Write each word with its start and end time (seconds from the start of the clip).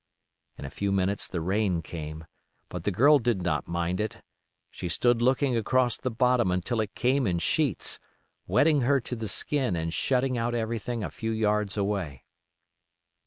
In 0.57 0.65
a 0.65 0.71
few 0.71 0.91
minutes 0.91 1.27
the 1.27 1.41
rain 1.41 1.83
came; 1.83 2.25
but 2.69 2.85
the 2.85 2.91
girl 2.91 3.19
did 3.19 3.43
not 3.43 3.67
mind 3.67 3.99
it. 3.99 4.23
She 4.71 4.89
stood 4.89 5.21
looking 5.21 5.55
across 5.55 5.95
the 5.95 6.09
bottom 6.09 6.49
until 6.49 6.81
it 6.81 6.95
came 6.95 7.27
in 7.27 7.37
sheets, 7.37 7.99
wetting 8.47 8.81
her 8.81 8.99
to 9.01 9.15
the 9.15 9.27
skin 9.27 9.75
and 9.75 9.93
shutting 9.93 10.39
out 10.39 10.55
everything 10.55 11.03
a 11.03 11.11
few 11.11 11.29
yards 11.29 11.77
away. 11.77 12.23